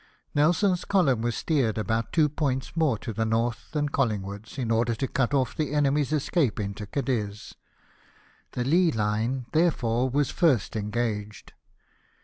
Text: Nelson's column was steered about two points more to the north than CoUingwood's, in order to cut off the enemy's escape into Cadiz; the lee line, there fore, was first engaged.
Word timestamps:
Nelson's 0.33 0.83
column 0.83 1.21
was 1.21 1.35
steered 1.35 1.77
about 1.77 2.11
two 2.11 2.27
points 2.27 2.75
more 2.75 2.97
to 2.97 3.13
the 3.13 3.23
north 3.23 3.69
than 3.73 3.87
CoUingwood's, 3.87 4.57
in 4.57 4.71
order 4.71 4.95
to 4.95 5.07
cut 5.07 5.31
off 5.31 5.55
the 5.55 5.75
enemy's 5.75 6.11
escape 6.11 6.59
into 6.59 6.87
Cadiz; 6.87 7.53
the 8.53 8.63
lee 8.63 8.91
line, 8.91 9.45
there 9.51 9.69
fore, 9.69 10.09
was 10.09 10.31
first 10.31 10.75
engaged. 10.75 11.53